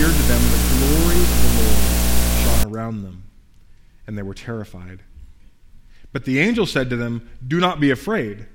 [0.00, 3.24] appeared to them, the glory of the Lord shone around them,
[4.06, 5.00] and they were terrified.
[6.10, 8.46] But the angel said to them, Do not be afraid.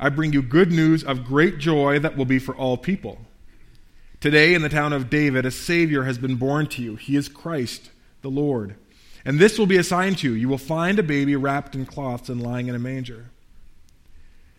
[0.00, 3.18] I bring you good news of great joy that will be for all people.
[4.20, 6.96] Today, in the town of David, a Savior has been born to you.
[6.96, 7.90] He is Christ,
[8.22, 8.76] the Lord.
[9.22, 10.34] And this will be a sign to you.
[10.34, 13.26] You will find a baby wrapped in cloths and lying in a manger.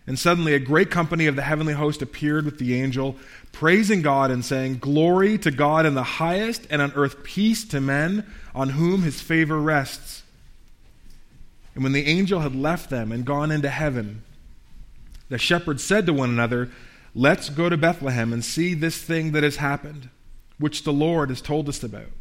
[0.07, 3.17] And suddenly, a great company of the heavenly host appeared with the angel,
[3.51, 7.81] praising God and saying, Glory to God in the highest, and on earth peace to
[7.81, 8.25] men
[8.55, 10.23] on whom his favor rests.
[11.75, 14.23] And when the angel had left them and gone into heaven,
[15.27, 16.71] the shepherds said to one another,
[17.13, 20.09] Let's go to Bethlehem and see this thing that has happened,
[20.57, 22.12] which the Lord has told us about.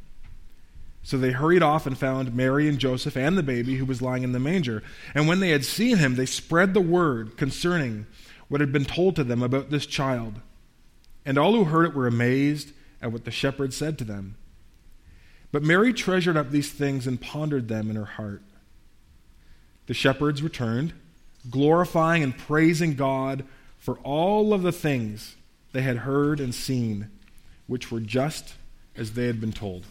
[1.06, 4.24] So they hurried off and found Mary and Joseph and the baby who was lying
[4.24, 4.82] in the manger.
[5.14, 8.06] And when they had seen him, they spread the word concerning
[8.48, 10.40] what had been told to them about this child.
[11.24, 14.34] And all who heard it were amazed at what the shepherds said to them.
[15.52, 18.42] But Mary treasured up these things and pondered them in her heart.
[19.86, 20.92] The shepherds returned,
[21.48, 23.44] glorifying and praising God
[23.78, 25.36] for all of the things
[25.70, 27.10] they had heard and seen,
[27.68, 28.54] which were just
[28.96, 29.86] as they had been told.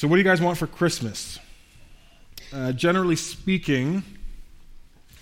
[0.00, 1.38] So, what do you guys want for Christmas?
[2.54, 4.02] Uh, generally speaking,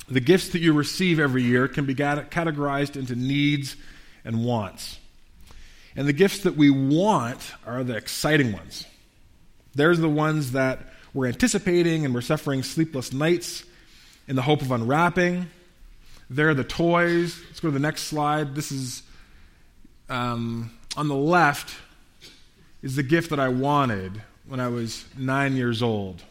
[0.09, 3.75] the gifts that you receive every year can be categorized into needs
[4.25, 5.01] and wants.
[5.97, 8.87] And the gifts that we want are the exciting ones.
[9.75, 10.79] There's the ones that
[11.13, 13.65] we're anticipating and we're suffering sleepless nights
[14.29, 15.49] in the hope of unwrapping.
[16.31, 17.37] There are the toys.
[17.49, 18.55] Let's go to the next slide.
[18.55, 19.03] This is
[20.09, 21.75] um, on the left
[22.81, 26.23] is the gift that I wanted when I was nine years old.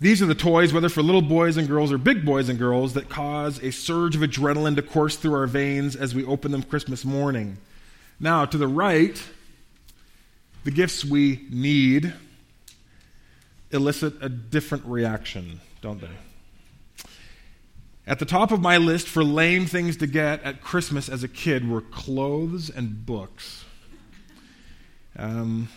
[0.00, 2.94] These are the toys, whether for little boys and girls or big boys and girls,
[2.94, 6.62] that cause a surge of adrenaline to course through our veins as we open them
[6.62, 7.58] Christmas morning.
[8.20, 9.20] Now, to the right,
[10.64, 12.12] the gifts we need
[13.70, 17.06] elicit a different reaction, don't they?
[18.06, 21.28] At the top of my list for lame things to get at Christmas as a
[21.28, 23.64] kid were clothes and books.
[25.16, 25.68] Um,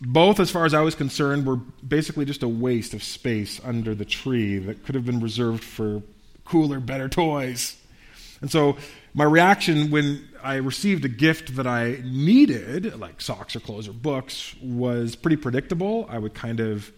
[0.00, 3.94] both, as far as I was concerned, were basically just a waste of space under
[3.94, 6.02] the tree that could have been reserved for
[6.44, 7.76] cooler, better toys.
[8.40, 8.76] And so
[9.12, 13.92] my reaction when I received a gift that I needed, like socks or clothes or
[13.92, 16.06] books, was pretty predictable.
[16.08, 16.90] I would kind of,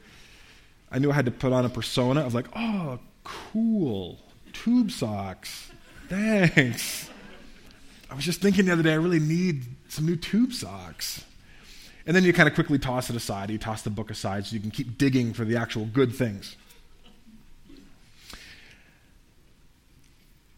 [0.91, 4.21] I knew I had to put on a persona of like, oh, cool,
[4.53, 5.73] tube socks,
[6.09, 7.11] thanks.
[8.11, 11.25] I was just thinking the other day, I really need some new tube socks.
[12.07, 13.51] And then you kind of quickly toss it aside.
[13.51, 16.57] You toss the book aside so you can keep digging for the actual good things.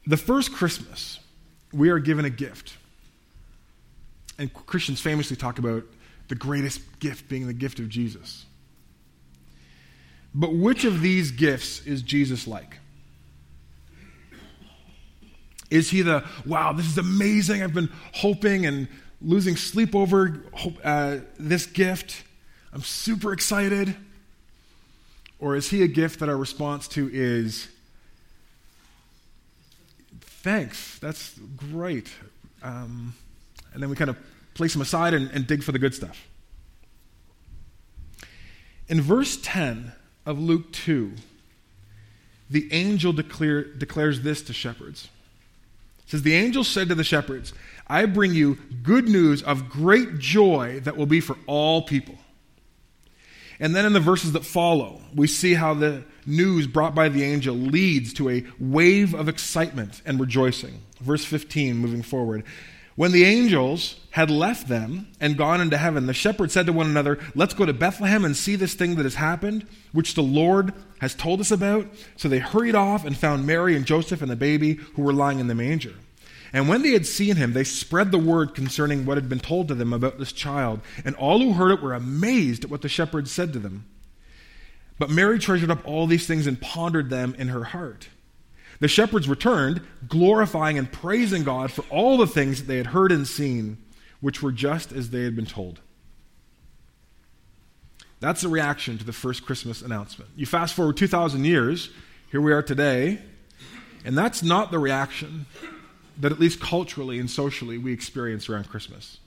[0.07, 1.21] The first Christmas,
[1.73, 2.77] we are given a gift.
[4.39, 5.85] And Christians famously talk about
[6.29, 8.47] the greatest gift being the gift of Jesus.
[10.35, 12.79] But which of these gifts is Jesus like?
[15.71, 18.89] Is he the, wow, this is amazing, I've been hoping and
[19.21, 20.45] losing sleep over
[20.83, 22.23] uh, this gift?
[22.73, 23.95] I'm super excited.
[25.39, 27.69] Or is he a gift that our response to is,
[30.21, 32.11] thanks, that's great.
[32.63, 33.15] Um,
[33.73, 34.17] and then we kind of
[34.55, 36.27] place him aside and, and dig for the good stuff.
[38.89, 39.93] In verse 10
[40.27, 41.13] of Luke 2,
[42.51, 45.09] the angel declare, declares this to shepherds.
[46.05, 47.53] It says, The angel said to the shepherds,
[47.87, 52.17] I bring you good news of great joy that will be for all people.
[53.61, 57.23] And then in the verses that follow, we see how the news brought by the
[57.23, 60.81] angel leads to a wave of excitement and rejoicing.
[61.01, 62.45] Verse 15, moving forward.
[62.97, 66.87] When the angels had left them and gone into heaven, the shepherds said to one
[66.87, 70.73] another, Let's go to Bethlehem and see this thing that has happened, which the Lord
[71.01, 71.89] has told us about.
[72.17, 75.41] So they hurried off and found Mary and Joseph and the baby who were lying
[75.41, 75.95] in the manger.
[76.55, 79.67] And when they had seen him, they spread the word concerning what had been told
[79.69, 80.81] to them about this child.
[81.05, 83.87] And all who heard it were amazed at what the shepherds said to them.
[84.97, 88.09] But Mary treasured up all these things and pondered them in her heart.
[88.79, 93.11] The shepherds returned, glorifying and praising God for all the things that they had heard
[93.11, 93.79] and seen,
[94.21, 95.81] which were just as they had been told.
[98.21, 100.31] That's the reaction to the first Christmas announcement.
[100.37, 101.91] You fast forward 2,000 years,
[102.31, 103.19] here we are today,
[104.05, 105.47] and that's not the reaction
[106.19, 109.19] that, at least culturally and socially, we experience around Christmas.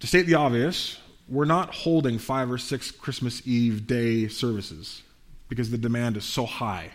[0.00, 0.98] To state the obvious,
[1.28, 5.02] we're not holding five or six Christmas Eve day services
[5.48, 6.90] because the demand is so high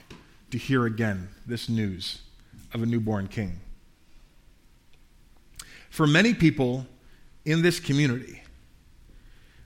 [0.52, 2.22] to hear again this news
[2.74, 3.60] of a newborn king.
[5.90, 6.88] For many people
[7.46, 8.42] in this community,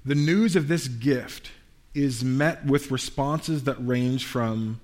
[0.06, 1.52] the news of this gift
[1.94, 4.80] is met with responses that range from,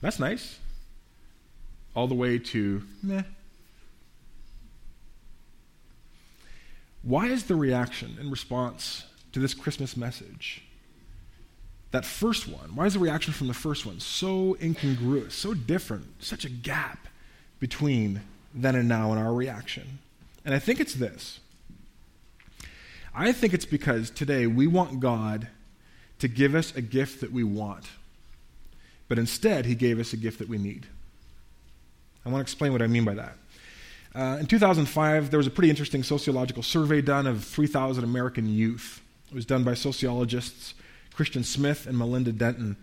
[0.00, 0.58] that's nice,
[1.96, 3.22] all the way to, meh.
[7.02, 10.62] Why is the reaction in response to this Christmas message?
[11.92, 16.22] That first one, why is the reaction from the first one so incongruous, so different,
[16.22, 17.06] such a gap
[17.60, 18.20] between
[18.54, 19.98] then and now in our reaction?
[20.44, 21.40] And I think it's this.
[23.14, 25.48] I think it's because today we want God
[26.18, 27.86] to give us a gift that we want,
[29.08, 30.86] but instead, He gave us a gift that we need.
[32.26, 33.36] I want to explain what I mean by that.
[34.12, 39.00] Uh, in 2005, there was a pretty interesting sociological survey done of 3,000 American youth.
[39.28, 40.74] It was done by sociologists
[41.14, 42.76] Christian Smith and Melinda Denton,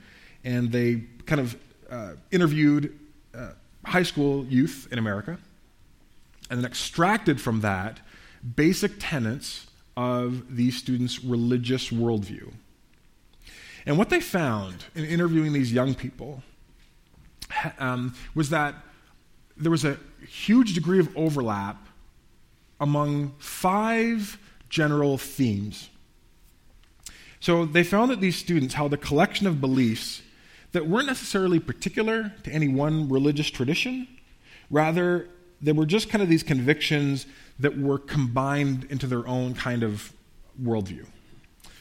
[0.45, 1.57] and they kind of
[1.91, 2.97] uh, interviewed
[3.35, 3.49] uh,
[3.83, 5.37] high school youth in America
[6.49, 7.99] and then extracted from that
[8.55, 9.67] basic tenets
[9.97, 12.53] of these students' religious worldview.
[13.85, 16.43] And what they found in interviewing these young people
[17.77, 18.75] um, was that
[19.57, 19.97] there was a
[20.27, 21.87] huge degree of overlap
[22.79, 24.37] among five
[24.69, 25.89] general themes.
[27.39, 30.21] So they found that these students held a collection of beliefs
[30.71, 34.07] that weren't necessarily particular to any one religious tradition.
[34.69, 35.27] Rather,
[35.61, 37.25] they were just kind of these convictions
[37.59, 40.11] that were combined into their own kind of
[40.61, 41.05] worldview.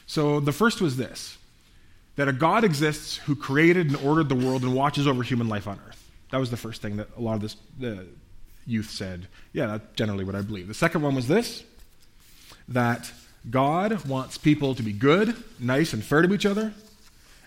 [0.05, 1.37] So the first was this
[2.15, 5.67] that a God exists who created and ordered the world and watches over human life
[5.67, 6.02] on earth.
[6.33, 8.07] That was the first thing that a lot of this, the
[8.65, 9.27] youth said.
[9.51, 10.67] Yeah, that's generally what I believe.
[10.67, 11.63] The second one was this
[12.69, 13.11] that
[13.51, 16.73] God wants people to be good, nice, and fair to each other,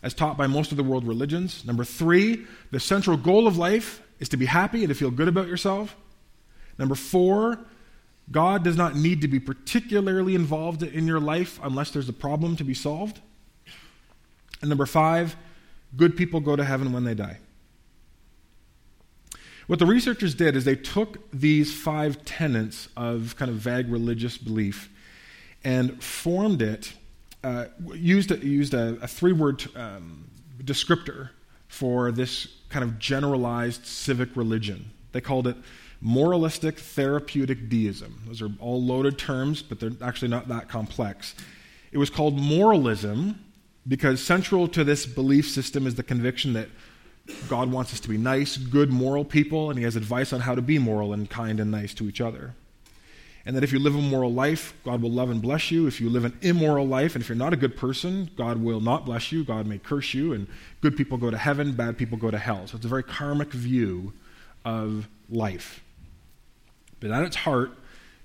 [0.04, 1.64] as taught by most of the world religions.
[1.64, 5.26] Number three, the central goal of life is to be happy and to feel good
[5.26, 5.96] about yourself.
[6.78, 7.58] Number four,
[8.30, 12.54] God does not need to be particularly involved in your life unless there's a problem
[12.54, 13.20] to be solved.
[14.60, 15.34] And number five,
[15.96, 17.40] good people go to heaven when they die.
[19.66, 24.38] What the researchers did is they took these five tenets of kind of vague religious
[24.38, 24.88] belief
[25.64, 26.92] and formed it,
[27.42, 30.28] uh, used, a, used a, a three word um,
[30.62, 31.30] descriptor
[31.66, 34.90] for this kind of generalized civic religion.
[35.10, 35.56] They called it
[36.00, 38.22] moralistic therapeutic deism.
[38.26, 41.34] Those are all loaded terms, but they're actually not that complex.
[41.90, 43.44] It was called moralism
[43.88, 46.68] because central to this belief system is the conviction that
[47.48, 50.54] God wants us to be nice, good, moral people, and He has advice on how
[50.54, 52.54] to be moral and kind and nice to each other.
[53.44, 55.86] And that if you live a moral life, God will love and bless you.
[55.86, 58.80] If you live an immoral life, and if you're not a good person, God will
[58.80, 59.44] not bless you.
[59.44, 60.48] God may curse you, and
[60.80, 62.66] good people go to heaven, bad people go to hell.
[62.66, 64.12] So it's a very karmic view
[64.64, 65.82] of life.
[66.98, 67.72] But at its heart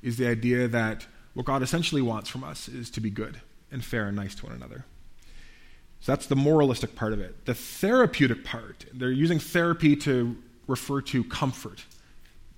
[0.01, 1.05] is the idea that
[1.35, 4.47] what God essentially wants from us is to be good and fair and nice to
[4.47, 4.85] one another.
[6.01, 7.45] So that's the moralistic part of it.
[7.45, 10.35] The therapeutic part, they're using therapy to
[10.67, 11.85] refer to comfort,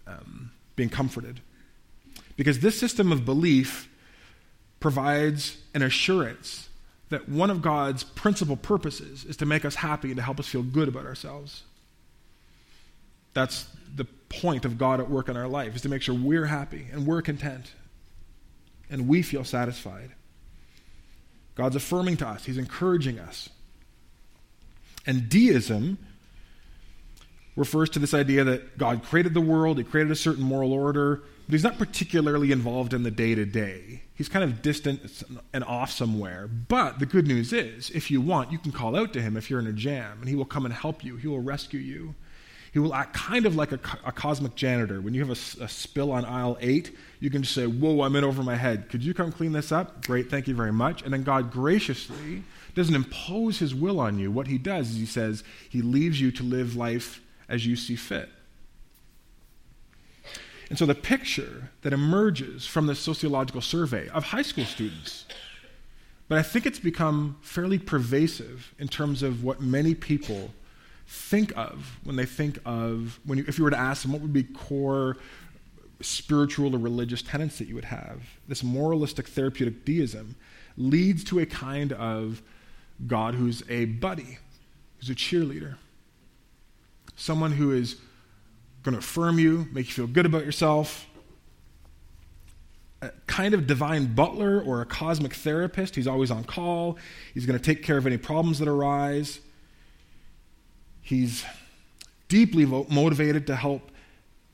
[0.08, 1.42] um, being comforted.
[2.38, 3.90] Because this system of belief
[4.80, 6.70] provides an assurance
[7.10, 10.48] that one of God's principal purposes is to make us happy and to help us
[10.48, 11.64] feel good about ourselves.
[13.34, 16.46] That's the point of God at work in our life, is to make sure we're
[16.46, 17.74] happy and we're content
[18.90, 20.12] and we feel satisfied.
[21.56, 23.50] God's affirming to us, He's encouraging us.
[25.06, 25.98] And deism
[27.56, 31.22] refers to this idea that God created the world, He created a certain moral order,
[31.46, 34.02] but He's not particularly involved in the day to day.
[34.16, 36.48] He's kind of distant and off somewhere.
[36.48, 39.50] But the good news is, if you want, you can call out to Him if
[39.50, 42.16] you're in a jam, and He will come and help you, He will rescue you.
[42.74, 45.00] He will act kind of like a, a cosmic janitor.
[45.00, 48.16] When you have a, a, spill on aisle eight, you can just say, Whoa, I'm
[48.16, 48.90] in over my head.
[48.90, 50.04] Could you come clean this up?
[50.04, 51.04] Great, thank you very much.
[51.04, 54.32] And then God graciously doesn't impose his will on you.
[54.32, 57.96] What he does is he says, He leaves you to live life as you see
[57.96, 58.30] fit.
[60.70, 65.26] And so the picture that emerges from this sociological survey of high school students,
[66.28, 70.52] but I think it's become fairly pervasive in terms of what many people
[71.14, 74.22] think of when they think of, when you, if you were to ask them what
[74.22, 75.18] would be core
[76.02, 80.36] spiritual or religious tenets that you would have, this moralistic therapeutic deism
[80.76, 82.42] leads to a kind of
[83.06, 84.40] God who's a buddy,
[85.00, 85.76] who's a cheerleader,
[87.16, 87.98] someone who is
[88.82, 91.06] going to affirm you, make you feel good about yourself.
[93.04, 95.96] A kind of divine butler or a cosmic therapist.
[95.96, 96.98] He's always on call.
[97.34, 99.42] He's going to take care of any problems that arise.
[101.04, 101.46] He's
[102.30, 103.92] deeply motivated to help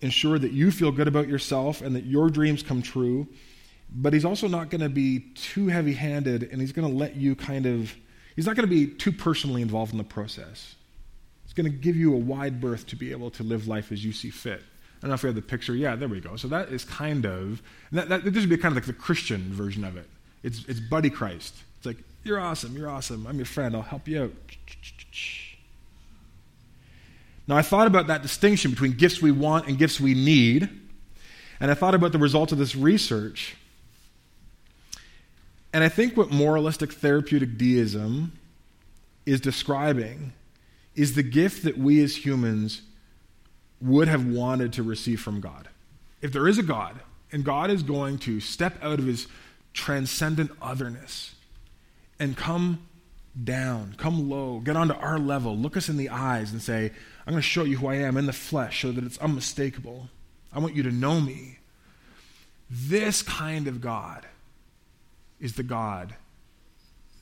[0.01, 3.27] ensure that you feel good about yourself and that your dreams come true.
[3.95, 7.15] But he's also not going to be too heavy handed and he's going to let
[7.15, 7.95] you kind of,
[8.35, 10.75] he's not going to be too personally involved in the process.
[11.45, 14.03] He's going to give you a wide berth to be able to live life as
[14.03, 14.61] you see fit.
[14.61, 15.73] I don't know if you have the picture.
[15.73, 16.35] Yeah, there we go.
[16.35, 19.53] So that is kind of, that, that, this would be kind of like the Christian
[19.53, 20.07] version of it.
[20.43, 21.55] It's, it's buddy Christ.
[21.77, 23.25] It's like, you're awesome, you're awesome.
[23.25, 24.33] I'm your friend, I'll help you out.
[27.49, 30.69] Now, I thought about that distinction between gifts we want and gifts we need,
[31.59, 33.55] and I thought about the results of this research.
[35.73, 38.33] And I think what moralistic therapeutic deism
[39.25, 40.33] is describing
[40.93, 42.83] is the gift that we as humans
[43.81, 45.69] would have wanted to receive from God.
[46.21, 46.99] If there is a God,
[47.31, 49.25] and God is going to step out of his
[49.73, 51.33] transcendent otherness
[52.19, 52.87] and come
[53.43, 56.91] down, come low, get onto our level, look us in the eyes and say,
[57.25, 60.09] I'm going to show you who I am in the flesh so that it's unmistakable.
[60.51, 61.59] I want you to know me.
[62.69, 64.25] This kind of God
[65.39, 66.15] is the God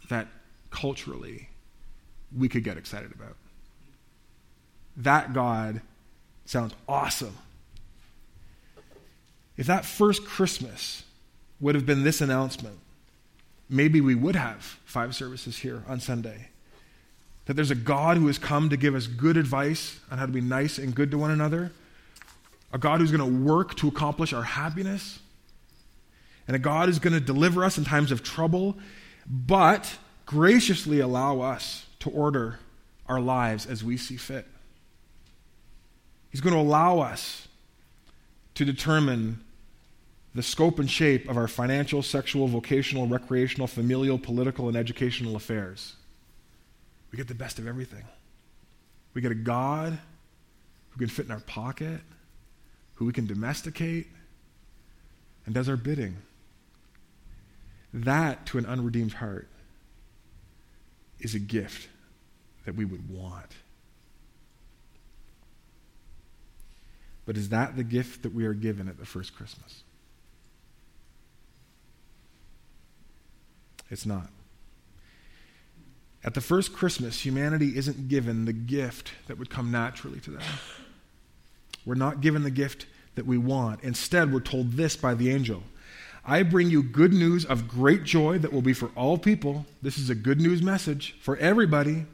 [0.09, 0.27] that
[0.71, 1.49] culturally
[2.35, 3.35] we could get excited about.
[4.97, 5.81] That God
[6.45, 7.37] sounds awesome.
[9.55, 11.03] If that first Christmas
[11.59, 12.77] would have been this announcement,
[13.69, 16.47] maybe we would have five services here on Sunday.
[17.45, 20.31] That there's a God who has come to give us good advice on how to
[20.31, 21.71] be nice and good to one another,
[22.71, 25.19] a God who's going to work to accomplish our happiness,
[26.47, 28.77] and a God who's going to deliver us in times of trouble,
[29.25, 32.59] but graciously allow us to order
[33.07, 34.47] our lives as we see fit.
[36.29, 37.49] He's going to allow us
[38.55, 39.43] to determine
[40.37, 45.95] the scope and shape of our financial, sexual, vocational, recreational, familial, political, and educational affairs.
[47.11, 48.03] We get the best of everything.
[49.15, 49.97] We get a God
[50.91, 52.01] who can fit in our pocket,
[52.95, 54.05] who we can domesticate,
[55.47, 56.17] and does our bidding.
[57.91, 59.47] That, to an unredeemed heart,
[61.19, 61.87] is a gift
[62.65, 63.53] that we would want.
[67.25, 69.83] But is that the gift that we are given at the first Christmas?
[73.89, 74.29] It's not.
[76.23, 80.41] At the first Christmas, humanity isn't given the gift that would come naturally to them.
[81.85, 83.83] We're not given the gift that we want.
[83.83, 85.63] Instead, we're told this by the angel
[86.25, 89.65] I bring you good news of great joy that will be for all people.
[89.81, 92.05] This is a good news message for everybody.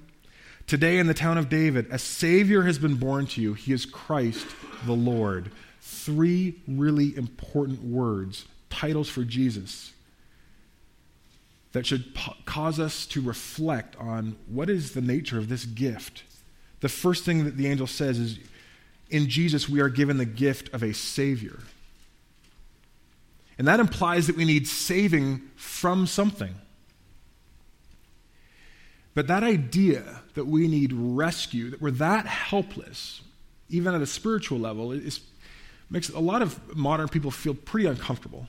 [0.68, 3.56] Today, in the town of David, a Savior has been born to you.
[3.56, 4.46] He is Christ
[4.86, 5.50] the Lord.
[5.82, 9.93] Three really important words, titles for Jesus
[11.74, 12.16] that should
[12.46, 16.24] cause us to reflect on what is the nature of this gift.
[16.80, 18.40] The first thing that the angel says is
[19.10, 21.60] in Jesus, we are given the gift of a Savior.
[23.58, 26.56] And that implies that we need saving from something.
[29.16, 33.22] But that idea that we need rescue, that we're that helpless,
[33.70, 35.22] even at a spiritual level, is,
[35.90, 38.48] makes a lot of modern people feel pretty uncomfortable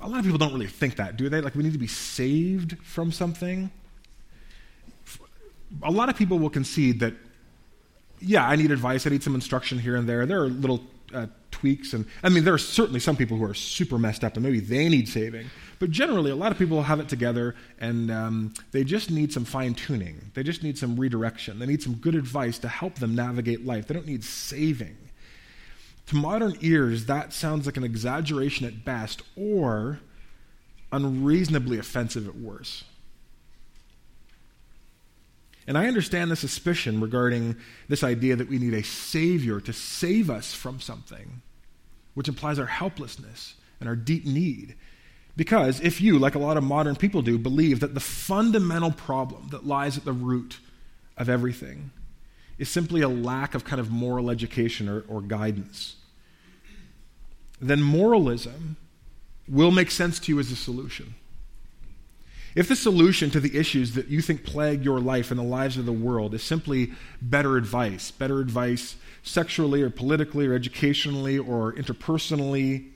[0.00, 1.40] a lot of people don't really think that, do they?
[1.40, 3.70] Like we need to be saved from something.
[5.82, 7.14] A lot of people will concede that,
[8.20, 10.26] yeah, I need advice, I need some instruction here and there.
[10.26, 10.82] There are little
[11.14, 14.34] uh, tweaks, and I mean, there are certainly some people who are super messed up,
[14.34, 15.50] and maybe they need saving.
[15.78, 19.44] But generally, a lot of people have it together, and um, they just need some
[19.44, 20.20] fine tuning.
[20.34, 21.58] They just need some redirection.
[21.58, 23.86] They need some good advice to help them navigate life.
[23.86, 24.96] They don't need saving.
[26.10, 30.00] To modern ears, that sounds like an exaggeration at best or
[30.90, 32.82] unreasonably offensive at worst.
[35.68, 37.54] And I understand the suspicion regarding
[37.86, 41.42] this idea that we need a Savior to save us from something,
[42.14, 44.74] which implies our helplessness and our deep need.
[45.36, 49.50] Because if you, like a lot of modern people do, believe that the fundamental problem
[49.52, 50.58] that lies at the root
[51.16, 51.92] of everything
[52.58, 55.94] is simply a lack of kind of moral education or, or guidance,
[57.60, 58.76] then moralism
[59.48, 61.14] will make sense to you as a solution.
[62.54, 65.76] If the solution to the issues that you think plague your life and the lives
[65.76, 71.72] of the world is simply better advice, better advice sexually or politically or educationally or
[71.74, 72.88] interpersonally,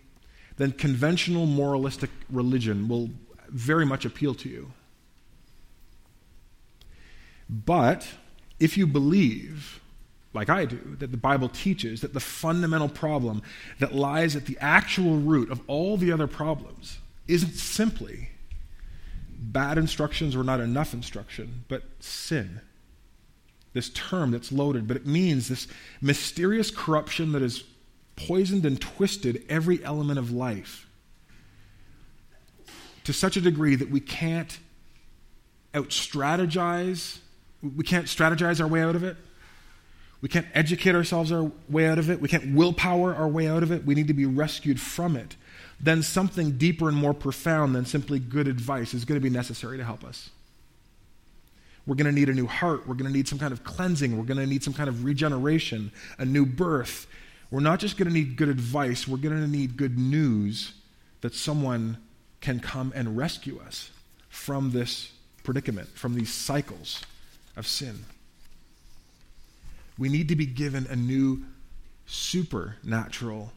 [0.56, 3.11] then conventional moralistic religion will
[3.49, 4.73] very much appeal to you.
[7.49, 8.09] But
[8.59, 9.80] if you believe
[10.34, 13.42] like I do, that the Bible teaches that the fundamental problem
[13.78, 16.98] that lies at the actual root of all the other problems
[17.28, 18.30] isn't simply
[19.38, 22.60] bad instructions or not enough instruction, but sin.
[23.74, 25.66] this term that's loaded, but it means this
[26.00, 27.64] mysterious corruption that has
[28.16, 30.88] poisoned and twisted every element of life
[33.02, 34.58] to such a degree that we can't
[35.74, 37.18] out strategize,
[37.62, 39.16] we can't strategize our way out of it.
[40.24, 42.18] We can't educate ourselves our way out of it.
[42.18, 43.84] We can't willpower our way out of it.
[43.84, 45.36] We need to be rescued from it.
[45.78, 49.76] Then something deeper and more profound than simply good advice is going to be necessary
[49.76, 50.30] to help us.
[51.86, 52.88] We're going to need a new heart.
[52.88, 54.16] We're going to need some kind of cleansing.
[54.16, 57.06] We're going to need some kind of regeneration, a new birth.
[57.50, 60.72] We're not just going to need good advice, we're going to need good news
[61.20, 61.98] that someone
[62.40, 63.90] can come and rescue us
[64.30, 65.12] from this
[65.42, 67.02] predicament, from these cycles
[67.58, 68.06] of sin.
[69.98, 71.44] We need to be given a new
[72.06, 73.52] supernatural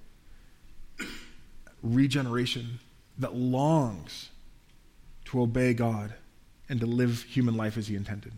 [1.82, 2.80] regeneration
[3.18, 4.30] that longs
[5.26, 6.14] to obey God
[6.70, 8.34] and to live human life as He intended.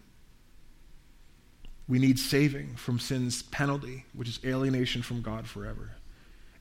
[1.88, 5.92] We need saving from sin's penalty, which is alienation from God forever,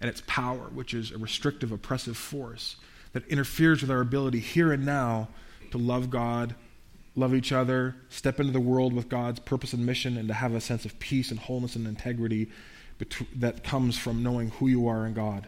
[0.01, 2.77] and its power, which is a restrictive, oppressive force
[3.13, 5.29] that interferes with our ability here and now
[5.71, 6.55] to love God,
[7.17, 10.55] love each other, step into the world with God's purpose and mission, and to have
[10.55, 12.49] a sense of peace and wholeness and integrity
[13.37, 15.47] that comes from knowing who you are in God.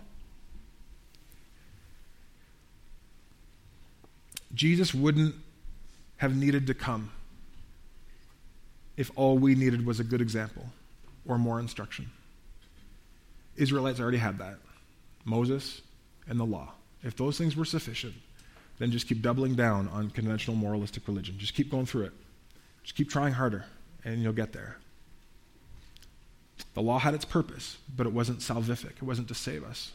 [4.54, 5.34] Jesus wouldn't
[6.16, 7.12] have needed to come
[8.96, 10.66] if all we needed was a good example
[11.26, 12.10] or more instruction.
[13.56, 14.58] Israelites already had that
[15.24, 15.82] Moses
[16.26, 16.72] and the law.
[17.02, 18.14] If those things were sufficient,
[18.80, 21.36] then just keep doubling down on conventional moralistic religion.
[21.38, 22.12] Just keep going through it.
[22.82, 23.66] Just keep trying harder,
[24.04, 24.78] and you'll get there.
[26.74, 28.96] The law had its purpose, but it wasn't salvific.
[28.96, 29.92] It wasn't to save us.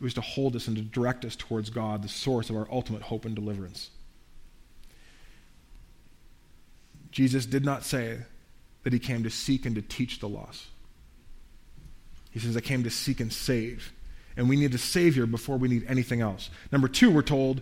[0.00, 2.68] It was to hold us and to direct us towards God, the source of our
[2.70, 3.90] ultimate hope and deliverance.
[7.10, 8.18] Jesus did not say
[8.84, 10.66] that he came to seek and to teach the lost.
[12.30, 13.92] He says, I came to seek and save.
[14.36, 16.50] And we need a Savior before we need anything else.
[16.70, 17.60] Number two, we're told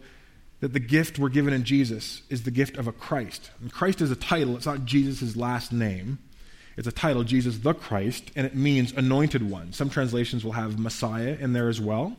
[0.63, 3.51] that the gift we're given in Jesus is the gift of a Christ.
[3.61, 6.21] And Christ is a title, it's not Jesus' last name.
[6.77, 9.73] It's a title, Jesus the Christ, and it means anointed one.
[9.73, 12.17] Some translations will have Messiah in there as well.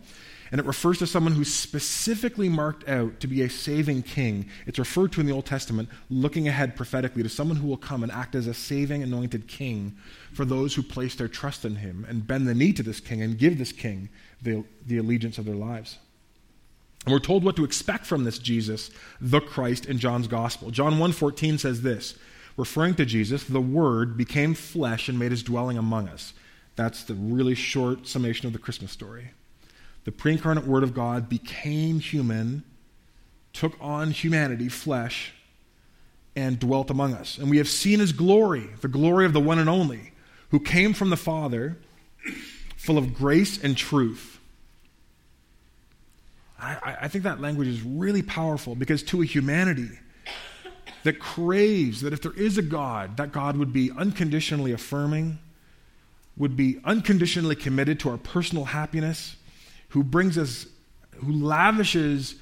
[0.51, 4.49] And it refers to someone who's specifically marked out to be a saving king.
[4.67, 8.03] It's referred to in the Old Testament, looking ahead prophetically to someone who will come
[8.03, 9.95] and act as a saving anointed king
[10.33, 13.21] for those who place their trust in him and bend the knee to this king
[13.21, 14.09] and give this king
[14.41, 15.97] the, the allegiance of their lives.
[17.05, 18.89] And we're told what to expect from this Jesus,
[19.19, 20.71] the Christ, in John's Gospel.
[20.71, 22.15] John 1.14 says this,
[22.55, 26.33] referring to Jesus, the Word became flesh and made his dwelling among us.
[26.75, 29.31] That's the really short summation of the Christmas story.
[30.05, 32.63] The pre incarnate Word of God became human,
[33.51, 35.33] took on humanity, flesh,
[36.35, 37.37] and dwelt among us.
[37.37, 40.13] And we have seen his glory, the glory of the one and only,
[40.49, 41.77] who came from the Father,
[42.75, 44.32] full of grace and truth.
[46.63, 49.89] I, I think that language is really powerful because to a humanity,
[51.03, 55.37] that craves that if there is a God, that God would be unconditionally affirming,
[56.37, 59.35] would be unconditionally committed to our personal happiness,
[59.89, 60.65] who brings us,
[61.17, 62.35] who lavishes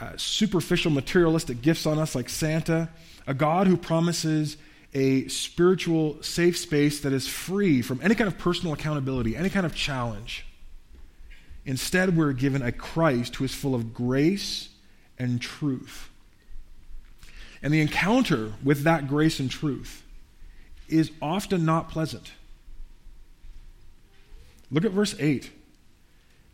[0.00, 2.88] uh, superficial materialistic gifts on us like Santa,
[3.26, 4.56] a God who promises
[4.94, 9.64] a spiritual safe space that is free from any kind of personal accountability, any kind
[9.64, 10.44] of challenge.
[11.64, 14.70] Instead, we're given a Christ who is full of grace
[15.18, 16.10] and truth.
[17.62, 20.02] And the encounter with that grace and truth
[20.88, 22.32] is often not pleasant.
[24.70, 25.50] Look at verse 8.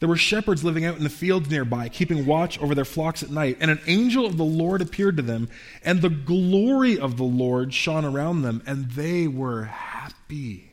[0.01, 3.31] There were shepherds living out in the fields nearby, keeping watch over their flocks at
[3.31, 3.57] night.
[3.61, 5.49] And an angel of the Lord appeared to them,
[5.83, 10.68] and the glory of the Lord shone around them, and they were happy.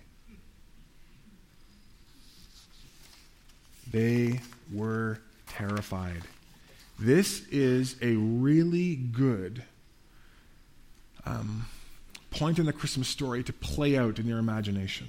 [3.92, 6.24] They were terrified.
[7.00, 9.64] This is a really good
[11.26, 11.66] um,
[12.32, 15.08] point in the Christmas story to play out in your imagination.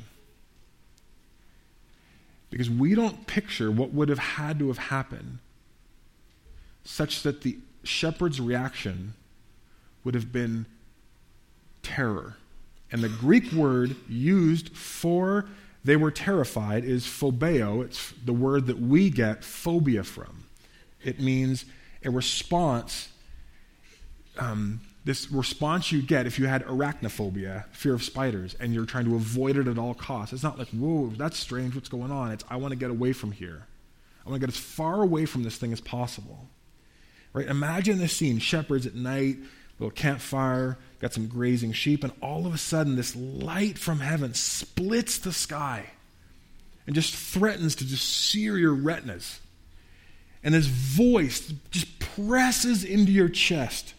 [2.50, 5.38] Because we don't picture what would have had to have happened
[6.84, 9.14] such that the shepherd's reaction
[10.04, 10.66] would have been
[11.82, 12.36] terror.
[12.92, 15.46] And the Greek word used for
[15.86, 17.84] they were terrified is phobeo.
[17.84, 20.44] It's the word that we get phobia from.
[21.02, 21.64] It means
[22.04, 23.08] a response
[24.38, 29.04] um, this response you get if you had arachnophobia, fear of spiders, and you're trying
[29.04, 30.32] to avoid it at all costs.
[30.32, 32.32] It's not like, whoa, that's strange, what's going on?
[32.32, 33.66] It's, I want to get away from here.
[34.24, 36.48] I want to get as far away from this thing as possible.
[37.32, 37.46] Right?
[37.46, 39.36] Imagine this scene shepherds at night,
[39.78, 44.34] little campfire, got some grazing sheep, and all of a sudden, this light from heaven
[44.34, 45.90] splits the sky
[46.86, 49.40] and just threatens to just sear your retinas.
[50.42, 53.94] And this voice just presses into your chest.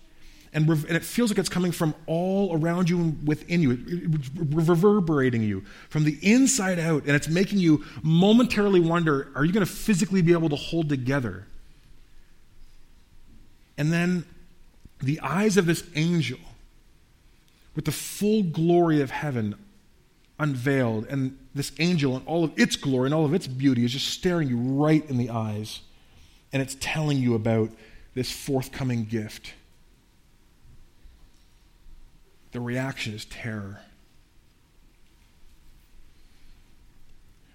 [0.53, 5.43] And, and it feels like it's coming from all around you and within you, reverberating
[5.43, 7.03] you from the inside out.
[7.05, 10.89] And it's making you momentarily wonder are you going to physically be able to hold
[10.89, 11.45] together?
[13.77, 14.25] And then
[14.99, 16.39] the eyes of this angel,
[17.75, 19.55] with the full glory of heaven
[20.39, 23.91] unveiled, and this angel and all of its glory and all of its beauty is
[23.91, 25.81] just staring you right in the eyes.
[26.53, 27.71] And it's telling you about
[28.13, 29.53] this forthcoming gift.
[32.51, 33.81] The reaction is terror.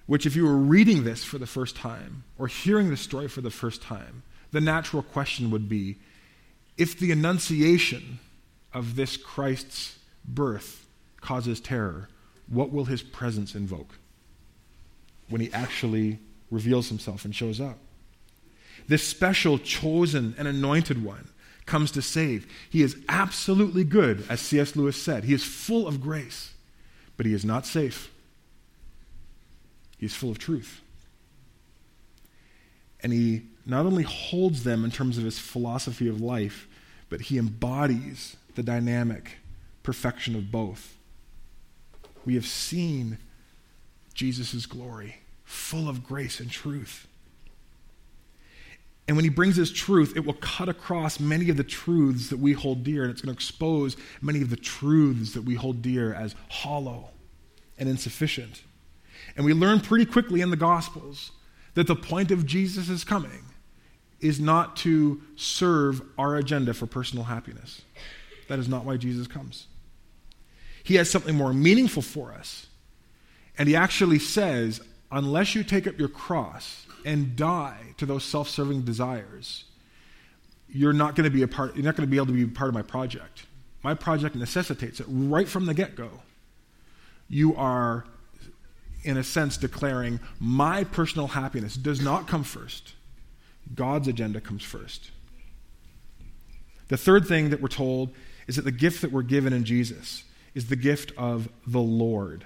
[0.06, 3.40] Which, if you were reading this for the first time or hearing the story for
[3.40, 5.96] the first time, the natural question would be
[6.82, 8.18] if the annunciation
[8.74, 10.84] of this Christ's birth
[11.20, 12.08] causes terror,
[12.48, 13.94] what will his presence invoke
[15.28, 16.18] when he actually
[16.50, 17.78] reveals himself and shows up?
[18.88, 21.28] This special, chosen, and anointed one
[21.66, 22.52] comes to save.
[22.68, 24.74] He is absolutely good, as C.S.
[24.74, 25.22] Lewis said.
[25.22, 26.52] He is full of grace,
[27.16, 28.10] but he is not safe.
[29.98, 30.80] He is full of truth.
[33.04, 36.66] And he not only holds them in terms of his philosophy of life,
[37.12, 39.32] but he embodies the dynamic
[39.82, 40.96] perfection of both.
[42.24, 43.18] We have seen
[44.14, 47.06] Jesus' glory, full of grace and truth.
[49.06, 52.38] And when he brings his truth, it will cut across many of the truths that
[52.38, 55.82] we hold dear, and it's going to expose many of the truths that we hold
[55.82, 57.10] dear as hollow
[57.78, 58.62] and insufficient.
[59.36, 61.32] And we learn pretty quickly in the Gospels
[61.74, 63.44] that the point of Jesus' coming
[64.22, 67.82] is not to serve our agenda for personal happiness.
[68.48, 69.66] That is not why Jesus comes.
[70.84, 72.68] He has something more meaningful for us.
[73.58, 74.80] And he actually says,
[75.10, 79.64] unless you take up your cross and die to those self-serving desires,
[80.68, 82.46] you're not going to be a part you're not going to be able to be
[82.46, 83.44] part of my project.
[83.82, 86.22] My project necessitates it right from the get-go.
[87.28, 88.04] You are
[89.02, 92.94] in a sense declaring my personal happiness does not come first.
[93.74, 95.10] God's agenda comes first.
[96.88, 98.10] The third thing that we're told
[98.46, 102.44] is that the gift that we're given in Jesus is the gift of the Lord.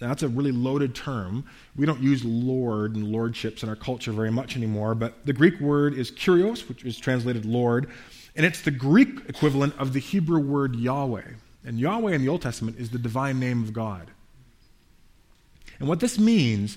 [0.00, 1.46] Now, that's a really loaded term.
[1.74, 5.58] We don't use Lord and lordships in our culture very much anymore, but the Greek
[5.58, 7.88] word is kurios, which is translated Lord,
[8.34, 11.24] and it's the Greek equivalent of the Hebrew word Yahweh.
[11.64, 14.10] And Yahweh in the Old Testament is the divine name of God.
[15.78, 16.76] And what this means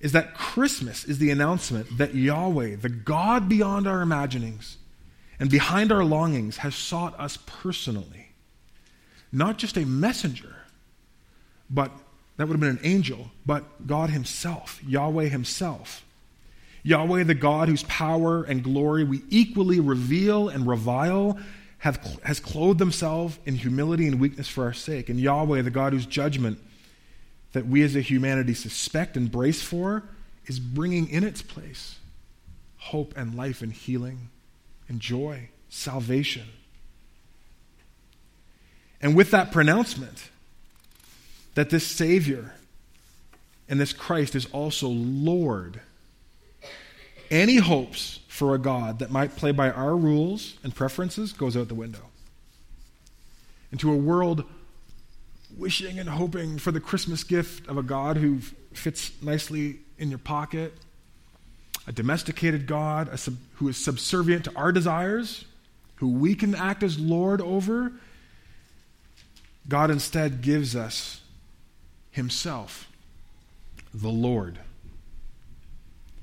[0.00, 4.76] is that Christmas is the announcement that Yahweh, the God beyond our imaginings
[5.40, 8.28] and behind our longings, has sought us personally.
[9.32, 10.56] Not just a messenger,
[11.68, 11.90] but
[12.36, 16.04] that would have been an angel, but God Himself, Yahweh Himself.
[16.84, 21.38] Yahweh, the God whose power and glory we equally reveal and revile,
[21.78, 25.08] have, has clothed Himself in humility and weakness for our sake.
[25.08, 26.58] And Yahweh, the God whose judgment
[27.52, 30.04] that we as a humanity suspect and brace for
[30.46, 31.96] is bringing in its place
[32.78, 34.30] hope and life and healing
[34.88, 36.46] and joy, salvation.
[39.00, 40.30] And with that pronouncement
[41.54, 42.54] that this Savior
[43.68, 45.80] and this Christ is also Lord,
[47.30, 51.68] any hopes for a God that might play by our rules and preferences goes out
[51.68, 52.04] the window.
[53.70, 54.44] Into a world
[55.58, 58.38] wishing and hoping for the Christmas gift of a God who
[58.72, 60.72] fits nicely in your pocket,
[61.86, 65.44] a domesticated God a sub, who is subservient to our desires,
[65.96, 67.92] who we can act as Lord over,
[69.68, 71.20] God instead gives us
[72.12, 72.88] Himself,
[73.92, 74.60] the Lord.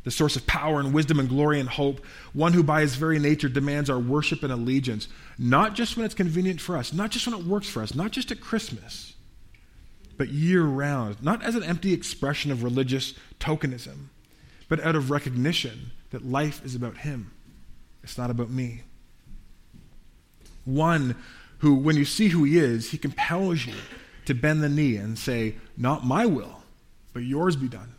[0.03, 3.17] The source of power and wisdom and glory and hope, one who by his very
[3.17, 5.07] nature demands our worship and allegiance,
[5.39, 8.11] not just when it's convenient for us, not just when it works for us, not
[8.11, 9.14] just at Christmas,
[10.17, 14.07] but year round, not as an empty expression of religious tokenism,
[14.69, 17.31] but out of recognition that life is about Him.
[18.03, 18.83] It's not about me.
[20.63, 21.15] One
[21.59, 23.73] who, when you see who He is, He compels you
[24.25, 26.63] to bend the knee and say, Not my will,
[27.13, 27.93] but yours be done.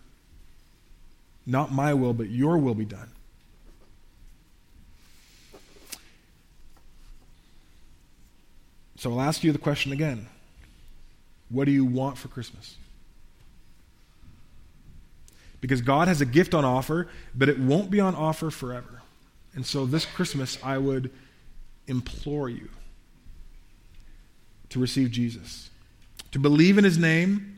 [1.46, 3.10] Not my will, but your will be done.
[8.98, 10.26] So I'll ask you the question again
[11.48, 12.76] what do you want for Christmas?
[15.60, 19.02] Because God has a gift on offer, but it won't be on offer forever.
[19.54, 21.10] And so this Christmas, I would
[21.86, 22.68] implore you
[24.68, 25.70] to receive Jesus,
[26.32, 27.56] to believe in his name,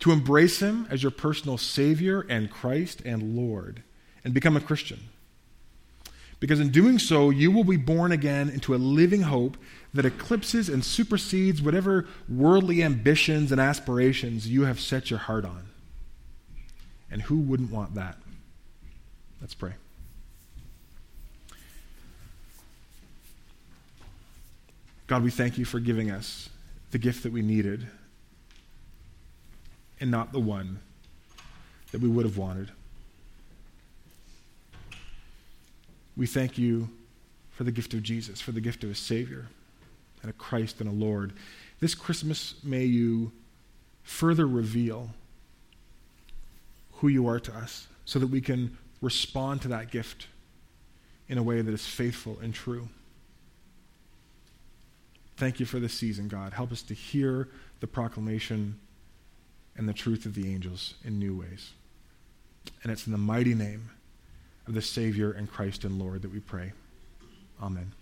[0.00, 3.82] to embrace him as your personal Savior and Christ and Lord,
[4.24, 5.00] and become a Christian.
[6.40, 9.58] Because in doing so, you will be born again into a living hope
[9.92, 15.64] that eclipses and supersedes whatever worldly ambitions and aspirations you have set your heart on.
[17.10, 18.16] And who wouldn't want that?
[19.40, 19.74] Let's pray.
[25.06, 26.48] God, we thank you for giving us
[26.92, 27.86] the gift that we needed
[29.98, 30.78] and not the one
[31.90, 32.70] that we would have wanted.
[36.20, 36.90] We thank you
[37.50, 39.46] for the gift of Jesus, for the gift of a Savior
[40.20, 41.32] and a Christ and a Lord.
[41.80, 43.32] This Christmas, may you
[44.02, 45.14] further reveal
[46.96, 50.26] who you are to us so that we can respond to that gift
[51.26, 52.90] in a way that is faithful and true.
[55.38, 56.52] Thank you for this season, God.
[56.52, 57.48] Help us to hear
[57.80, 58.78] the proclamation
[59.74, 61.70] and the truth of the angels in new ways.
[62.82, 63.88] And it's in the mighty name
[64.70, 66.72] of the Savior and Christ and Lord that we pray.
[67.60, 67.92] Amen.